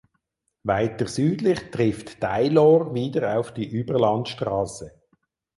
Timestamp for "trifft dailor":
1.69-2.91